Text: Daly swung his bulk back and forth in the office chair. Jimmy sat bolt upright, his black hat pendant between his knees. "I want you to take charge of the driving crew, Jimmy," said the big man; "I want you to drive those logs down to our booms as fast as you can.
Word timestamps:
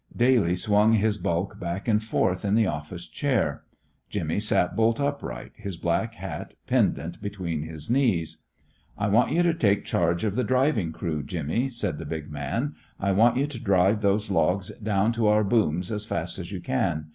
Daly 0.17 0.55
swung 0.55 0.93
his 0.93 1.19
bulk 1.19 1.59
back 1.59 1.87
and 1.87 2.03
forth 2.03 2.43
in 2.43 2.55
the 2.55 2.65
office 2.65 3.05
chair. 3.07 3.65
Jimmy 4.09 4.39
sat 4.39 4.75
bolt 4.75 4.99
upright, 4.99 5.57
his 5.57 5.77
black 5.77 6.15
hat 6.15 6.55
pendant 6.65 7.21
between 7.21 7.61
his 7.61 7.87
knees. 7.87 8.39
"I 8.97 9.09
want 9.09 9.29
you 9.31 9.43
to 9.43 9.53
take 9.53 9.85
charge 9.85 10.23
of 10.23 10.35
the 10.35 10.43
driving 10.43 10.91
crew, 10.91 11.21
Jimmy," 11.21 11.69
said 11.69 11.99
the 11.99 12.05
big 12.05 12.31
man; 12.31 12.73
"I 12.99 13.11
want 13.11 13.37
you 13.37 13.45
to 13.45 13.59
drive 13.59 14.01
those 14.01 14.31
logs 14.31 14.71
down 14.81 15.11
to 15.11 15.27
our 15.27 15.43
booms 15.43 15.91
as 15.91 16.03
fast 16.03 16.39
as 16.39 16.51
you 16.51 16.61
can. 16.61 17.09